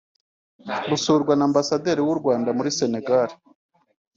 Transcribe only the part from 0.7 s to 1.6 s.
Gusurwa na